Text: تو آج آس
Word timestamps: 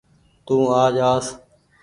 تو 0.45 0.55
آج 0.83 0.95
آس 1.13 1.27